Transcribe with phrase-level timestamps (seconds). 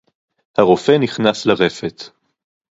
[0.57, 2.01] הָרוֹפֵא נִכְנַס לָרֶפֶת.